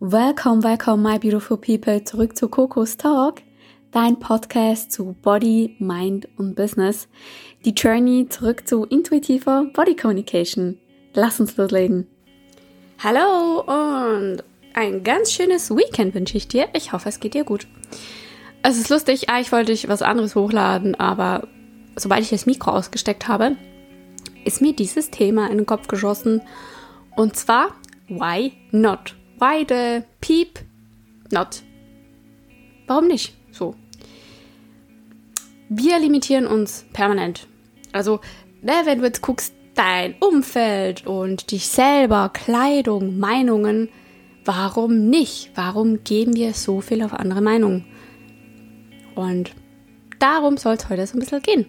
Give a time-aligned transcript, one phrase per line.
[0.00, 3.40] Welcome, welcome, my beautiful people, zurück zu Coco's Talk,
[3.92, 7.08] dein Podcast zu Body, Mind und Business.
[7.64, 10.78] Die Journey zurück zu intuitiver Body Communication.
[11.14, 12.08] Lass uns loslegen.
[12.98, 14.42] Hallo und
[14.74, 16.68] ein ganz schönes Weekend wünsche ich dir.
[16.72, 17.68] Ich hoffe, es geht dir gut.
[18.62, 21.46] Es ist lustig, ah, ich wollte was anderes hochladen, aber
[21.94, 23.56] sobald ich das Mikro ausgesteckt habe,
[24.44, 26.40] ist mir dieses Thema in den Kopf geschossen.
[27.14, 27.68] Und zwar,
[28.08, 29.14] why not?
[29.42, 30.60] Why the peep
[31.32, 31.64] not?
[32.86, 33.34] Warum nicht?
[33.50, 33.74] So.
[35.68, 37.48] Wir limitieren uns permanent.
[37.90, 38.20] Also,
[38.60, 43.88] ne, wenn du jetzt guckst, dein Umfeld und dich selber, Kleidung, Meinungen,
[44.44, 45.50] warum nicht?
[45.56, 47.84] Warum geben wir so viel auf andere Meinungen?
[49.16, 49.56] Und
[50.20, 51.66] darum soll es heute so ein bisschen gehen.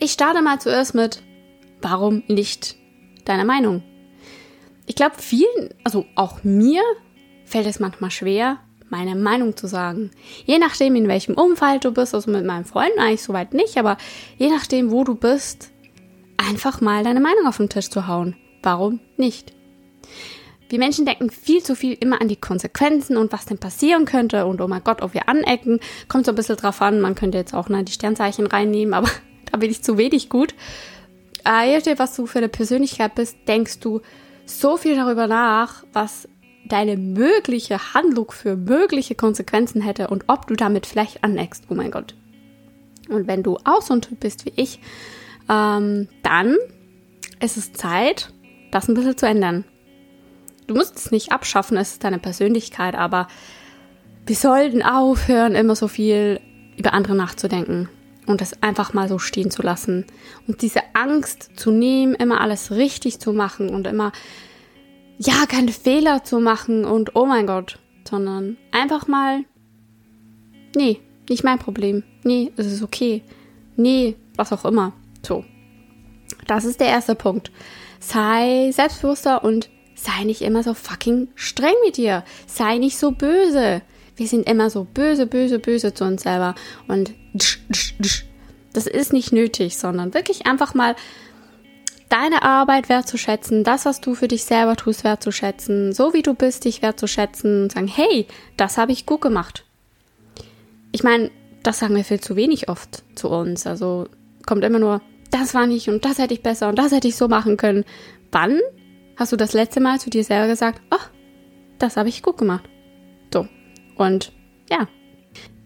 [0.00, 1.22] Ich starte mal zuerst mit,
[1.80, 2.74] warum nicht
[3.24, 3.84] deine Meinung?
[4.90, 6.82] Ich glaube, vielen, also auch mir,
[7.44, 8.58] fällt es manchmal schwer,
[8.88, 10.10] meine Meinung zu sagen.
[10.46, 13.98] Je nachdem, in welchem Umfeld du bist, also mit meinen Freunden eigentlich soweit nicht, aber
[14.36, 15.70] je nachdem, wo du bist,
[16.38, 18.34] einfach mal deine Meinung auf den Tisch zu hauen.
[18.64, 19.52] Warum nicht?
[20.68, 24.44] Wir Menschen denken viel zu viel immer an die Konsequenzen und was denn passieren könnte
[24.44, 25.78] und oh mein Gott, ob wir anecken.
[26.08, 27.00] Kommt so ein bisschen drauf an.
[27.00, 29.08] Man könnte jetzt auch ne, die Sternzeichen reinnehmen, aber
[29.52, 30.52] da bin ich zu wenig gut.
[31.46, 34.00] Äh, je nachdem, was du für eine Persönlichkeit bist, denkst du
[34.50, 36.28] so viel darüber nach, was
[36.66, 41.64] deine mögliche Handlung für mögliche Konsequenzen hätte und ob du damit vielleicht aneckst.
[41.68, 42.14] Oh mein Gott.
[43.08, 44.78] Und wenn du auch so ein Typ bist wie ich,
[45.48, 46.56] ähm, dann
[47.40, 48.32] ist es Zeit,
[48.70, 49.64] das ein bisschen zu ändern.
[50.66, 53.26] Du musst es nicht abschaffen, es ist deine Persönlichkeit, aber
[54.26, 56.40] wir sollten aufhören, immer so viel
[56.76, 57.88] über andere nachzudenken
[58.30, 60.06] und das einfach mal so stehen zu lassen.
[60.46, 64.12] Und diese Angst zu nehmen, immer alles richtig zu machen und immer,
[65.18, 69.44] ja, keine Fehler zu machen und oh mein Gott, sondern einfach mal,
[70.74, 72.02] nee, nicht mein Problem.
[72.24, 73.22] Nee, es ist okay.
[73.76, 74.92] Nee, was auch immer.
[75.26, 75.44] So.
[76.46, 77.52] Das ist der erste Punkt.
[78.00, 82.24] Sei selbstbewusster und sei nicht immer so fucking streng mit dir.
[82.46, 83.82] Sei nicht so böse.
[84.20, 86.54] Wir sind immer so böse, böse, böse zu uns selber.
[86.88, 87.14] Und
[88.74, 90.94] das ist nicht nötig, sondern wirklich einfach mal
[92.10, 96.66] deine Arbeit wertzuschätzen, das, was du für dich selber tust, wertzuschätzen, so wie du bist,
[96.66, 98.26] dich wertzuschätzen und sagen, hey,
[98.58, 99.64] das habe ich gut gemacht.
[100.92, 101.30] Ich meine,
[101.62, 103.66] das sagen wir viel zu wenig oft zu uns.
[103.66, 104.06] Also
[104.44, 107.16] kommt immer nur, das war nicht und das hätte ich besser und das hätte ich
[107.16, 107.86] so machen können.
[108.32, 108.60] Wann
[109.16, 111.08] hast du das letzte Mal zu dir selber gesagt, ach,
[111.78, 112.68] das habe ich gut gemacht.
[114.00, 114.32] Und
[114.70, 114.88] ja.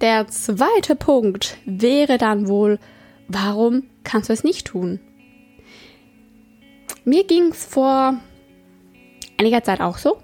[0.00, 2.80] Der zweite Punkt wäre dann wohl,
[3.28, 4.98] warum kannst du es nicht tun?
[7.04, 8.18] Mir ging es vor
[9.38, 10.18] einiger Zeit auch so.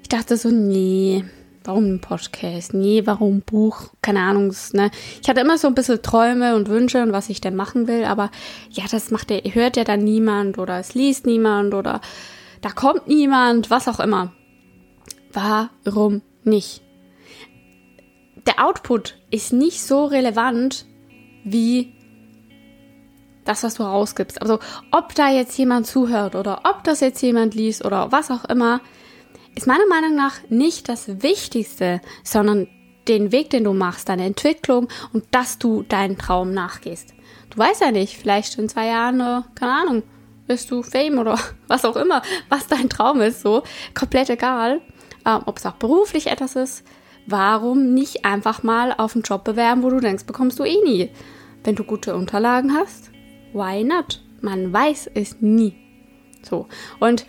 [0.00, 1.24] Ich dachte so, nee,
[1.64, 2.72] warum ein Podcast?
[2.72, 3.88] Nee, warum ein Buch?
[4.00, 4.54] Keine Ahnung.
[4.72, 4.92] Ne?
[5.20, 8.04] Ich hatte immer so ein bisschen Träume und Wünsche und was ich denn machen will,
[8.04, 8.30] aber
[8.70, 12.00] ja, das macht der, hört ja dann niemand oder es liest niemand oder
[12.60, 14.32] da kommt niemand, was auch immer.
[15.32, 16.83] Warum nicht?
[18.46, 20.86] Der Output ist nicht so relevant
[21.44, 21.94] wie
[23.44, 24.40] das, was du rausgibst.
[24.40, 24.58] Also
[24.90, 28.80] ob da jetzt jemand zuhört oder ob das jetzt jemand liest oder was auch immer,
[29.54, 32.68] ist meiner Meinung nach nicht das Wichtigste, sondern
[33.08, 37.14] den Weg, den du machst, deine Entwicklung und dass du deinen Traum nachgehst.
[37.50, 40.02] Du weißt ja nicht, vielleicht in zwei Jahren, äh, keine Ahnung,
[40.46, 41.38] bist du Fame oder
[41.68, 43.62] was auch immer, was dein Traum ist, so
[43.94, 44.80] komplett egal,
[45.26, 46.84] ähm, ob es auch beruflich etwas ist.
[47.26, 51.10] Warum nicht einfach mal auf einen Job bewerben, wo du denkst, bekommst du eh nie?
[51.62, 53.10] Wenn du gute Unterlagen hast,
[53.52, 54.20] why not?
[54.40, 55.74] Man weiß es nie.
[56.42, 56.66] So.
[57.00, 57.24] Und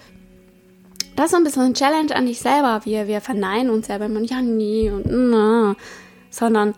[1.16, 2.81] das ist so ein bisschen ein Challenge an dich selber.
[2.84, 5.75] Wir, wir verneinen uns selber immer, ja, nie und na,
[6.29, 6.73] sondern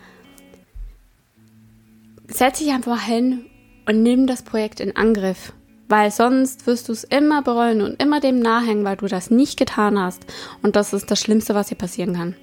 [2.28, 3.46] setz dich einfach hin
[3.86, 5.52] und nimm das Projekt in Angriff.
[5.88, 9.58] Weil sonst wirst du es immer bereuen und immer dem nachhängen, weil du das nicht
[9.58, 10.26] getan hast.
[10.62, 12.36] Und das ist das Schlimmste, was dir passieren kann.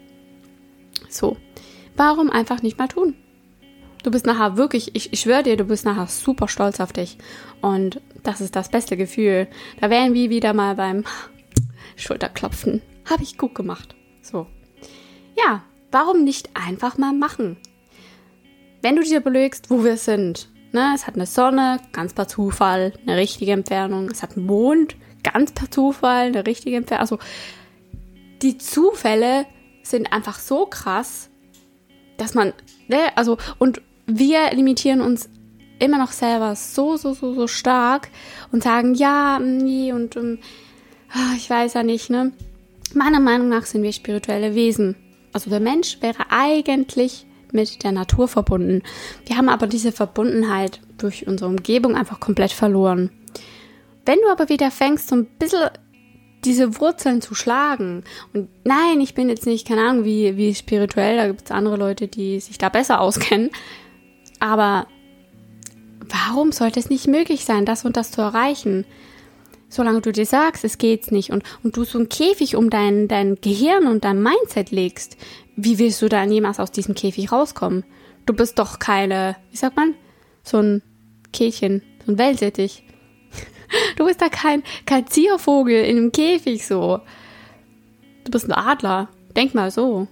[1.16, 1.38] So.
[1.96, 3.16] Warum einfach nicht mal tun?
[4.04, 7.18] Du bist nachher wirklich, ich, ich schwöre dir, du bist nachher super stolz auf dich.
[7.62, 9.48] Und das ist das beste Gefühl.
[9.82, 11.04] Da wären wir wieder mal beim
[11.96, 12.82] Schulterklopfen.
[13.10, 13.96] Habe ich gut gemacht.
[14.22, 14.48] So.
[15.36, 17.58] Ja, warum nicht einfach mal machen?
[18.82, 20.92] Wenn du dir überlegst, wo wir sind, Ne?
[20.94, 24.10] Es hat eine Sonne, ganz per Zufall, eine richtige Entfernung.
[24.12, 27.00] Es hat einen Mond, ganz per Zufall, eine richtige Entfernung.
[27.00, 27.20] Also
[28.42, 29.46] die Zufälle
[29.86, 31.30] sind einfach so krass,
[32.18, 32.54] dass man,
[32.88, 33.16] ne?
[33.16, 35.30] also und wir limitieren uns
[35.80, 38.10] immer noch selber so, so, so, so stark
[38.52, 40.40] und sagen, ja, nee, und um,
[41.12, 42.32] ah, ich weiß ja nicht, ne?
[42.94, 44.96] Meiner Meinung nach sind wir spirituelle Wesen.
[45.34, 48.84] Also der Mensch wäre eigentlich mit der Natur verbunden.
[49.26, 53.10] Wir haben aber diese Verbundenheit durch unsere Umgebung einfach komplett verloren.
[54.06, 55.70] Wenn du aber wieder fängst, so ein bisschen
[56.46, 58.04] diese Wurzeln zu schlagen.
[58.34, 61.78] Und nein, ich bin jetzt nicht, keine Ahnung, wie, wie spirituell, da gibt es andere
[61.78, 63.50] Leute, die sich da besser auskennen.
[64.40, 64.88] Aber
[66.10, 68.86] warum sollte es nicht möglich sein, das und das zu erreichen?
[69.68, 73.08] Solange du dir sagst, es geht nicht und, und du so einen Käfig um dein,
[73.08, 75.18] dein Gehirn und dein Mindset legst,
[75.56, 77.84] wie willst du dann jemals aus diesem Käfig rauskommen?
[78.26, 79.96] Du bist doch keine, wie sagt man,
[80.44, 80.82] so ein
[81.34, 82.85] Käthchen, so ein Wellsittich.
[83.96, 87.00] Du bist da kein, kein Ziervogel in einem Käfig so.
[88.24, 89.10] Du bist ein Adler.
[89.36, 90.08] Denk mal so.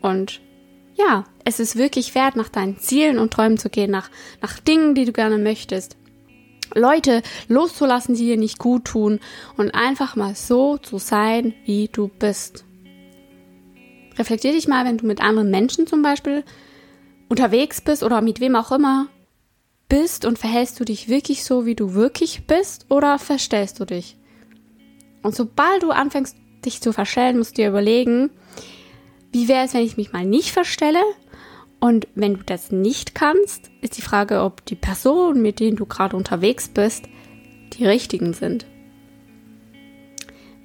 [0.00, 0.40] Und
[0.94, 4.10] ja, es ist wirklich wert, nach deinen Zielen und Träumen zu gehen, nach,
[4.40, 5.96] nach Dingen, die du gerne möchtest.
[6.74, 9.20] Leute loszulassen, die dir nicht gut tun
[9.56, 12.64] und einfach mal so zu sein, wie du bist.
[14.18, 16.44] Reflektier dich mal, wenn du mit anderen Menschen zum Beispiel
[17.28, 19.08] unterwegs bist oder mit wem auch immer
[19.88, 24.16] bist und verhältst du dich wirklich so, wie du wirklich bist oder verstellst du dich?
[25.22, 28.30] Und sobald du anfängst, dich zu verstellen, musst du dir überlegen,
[29.32, 31.02] wie wäre es, wenn ich mich mal nicht verstelle?
[31.78, 35.86] Und wenn du das nicht kannst, ist die Frage, ob die Personen, mit denen du
[35.86, 37.08] gerade unterwegs bist,
[37.74, 38.66] die richtigen sind.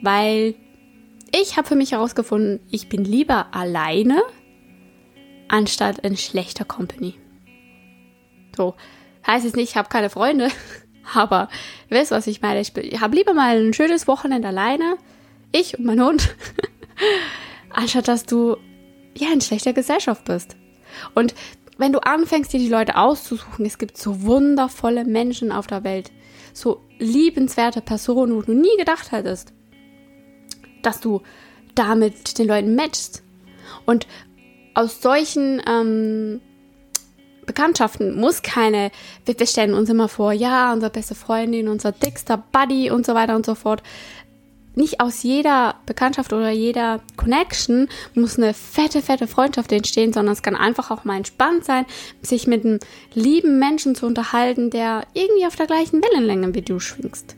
[0.01, 0.56] Weil
[1.33, 4.21] ich habe für mich herausgefunden, ich bin lieber alleine
[5.47, 7.15] anstatt in schlechter Company.
[8.56, 8.75] So,
[9.25, 10.50] heißt es nicht, ich habe keine Freunde,
[11.13, 11.50] aber
[11.89, 12.62] wisst, was ich meine.
[12.62, 14.97] Ich habe lieber mal ein schönes Wochenende alleine,
[15.51, 16.35] ich und mein Hund,
[17.69, 18.57] anstatt dass du
[19.15, 20.56] ja in schlechter Gesellschaft bist.
[21.15, 21.33] Und
[21.77, 26.12] wenn du anfängst, dir die Leute auszusuchen, es gibt so wundervolle Menschen auf der Welt,
[26.53, 29.53] so liebenswerte Personen, wo du nie gedacht hättest,
[30.83, 31.21] dass du
[31.75, 33.24] damit den Leuten matchst.
[33.85, 34.06] Und
[34.74, 36.41] aus solchen ähm,
[37.53, 38.92] Bekanntschaften muss keine,
[39.25, 43.13] wir, wir stellen uns immer vor, ja, unsere beste Freundin, unser dickster Buddy und so
[43.13, 43.83] weiter und so fort
[44.74, 50.42] nicht aus jeder Bekanntschaft oder jeder Connection muss eine fette, fette Freundschaft entstehen, sondern es
[50.42, 51.86] kann einfach auch mal entspannt sein,
[52.21, 52.80] sich mit einem
[53.13, 57.36] lieben Menschen zu unterhalten, der irgendwie auf der gleichen Wellenlänge wie du schwingst.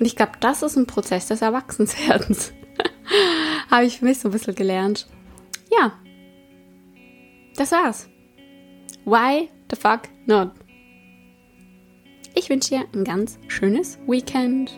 [0.00, 2.52] Und ich glaube, das ist ein Prozess des Erwachsenwerdens.
[3.70, 5.06] Habe ich für mich so ein bisschen gelernt.
[5.70, 5.92] Ja.
[7.56, 8.08] Das war's.
[9.06, 10.50] Why the fuck not?
[12.34, 14.72] Ich wünsche dir ein ganz schönes Weekend.